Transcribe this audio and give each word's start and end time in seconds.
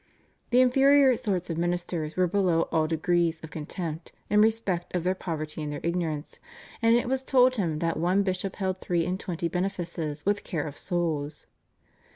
"The 0.49 0.61
inferior 0.61 1.15
sorts 1.15 1.51
of 1.51 1.59
ministers 1.59 2.15
were 2.17 2.25
below 2.25 2.63
all 2.71 2.87
degrees 2.87 3.39
of 3.41 3.51
contempt, 3.51 4.11
in 4.31 4.41
respect 4.41 4.95
of 4.95 5.03
their 5.03 5.13
poverty 5.13 5.61
and 5.61 5.71
their 5.71 5.79
ignorance," 5.83 6.39
and 6.81 6.95
it 6.95 7.07
was 7.07 7.23
told 7.23 7.57
him 7.57 7.77
that 7.77 7.97
one 7.97 8.23
bishop 8.23 8.55
held 8.55 8.81
three 8.81 9.05
and 9.05 9.19
twenty 9.19 9.47
benefices 9.47 10.25
with 10.25 10.43
care 10.43 10.65
of 10.65 10.75
souls. 10.75 11.45